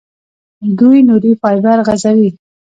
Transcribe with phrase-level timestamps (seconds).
[0.77, 2.29] دوی نوري فایبر غځوي.